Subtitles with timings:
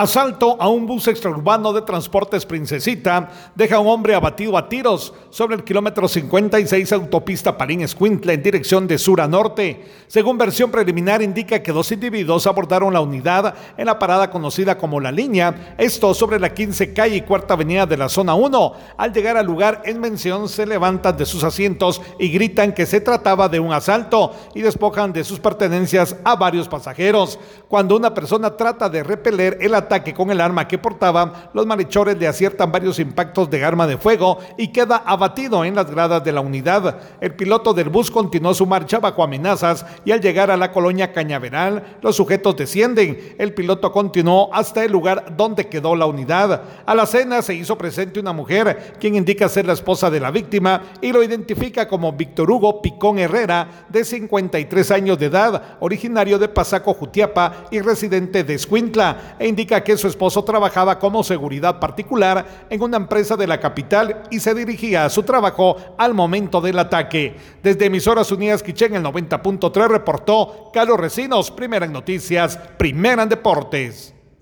[0.00, 5.12] Asalto a un bus extraurbano de transportes Princesita deja a un hombre abatido a tiros
[5.28, 9.84] sobre el kilómetro 56 autopista Parín Escuintla en dirección de sur a norte.
[10.06, 15.00] Según versión preliminar indica que dos individuos abordaron la unidad en la parada conocida como
[15.00, 18.72] La Línea, esto sobre la 15 calle y cuarta avenida de la zona 1.
[18.96, 23.02] Al llegar al lugar en mención se levantan de sus asientos y gritan que se
[23.02, 27.38] trataba de un asalto y despojan de sus pertenencias a varios pasajeros.
[27.68, 32.16] Cuando una persona trata de repeler el ataque con el arma que portaba, los malhechores
[32.16, 36.30] le aciertan varios impactos de arma de fuego y queda abatido en las gradas de
[36.30, 37.00] la unidad.
[37.20, 41.12] El piloto del bus continuó su marcha bajo amenazas y al llegar a la colonia
[41.12, 43.34] Cañaveral, los sujetos descienden.
[43.36, 46.62] El piloto continuó hasta el lugar donde quedó la unidad.
[46.86, 50.30] A la cena se hizo presente una mujer, quien indica ser la esposa de la
[50.30, 56.38] víctima y lo identifica como Víctor Hugo Picón Herrera, de 53 años de edad, originario
[56.38, 61.78] de Pasaco, Jutiapa y residente de Escuintla, e indica que su esposo trabajaba como seguridad
[61.80, 66.60] particular en una empresa de la capital y se dirigía a su trabajo al momento
[66.60, 67.36] del ataque.
[67.62, 74.14] Desde Emisoras Unidas Quichén, el 90.3 reportó Carlos Recinos, primera en noticias, primera en deportes.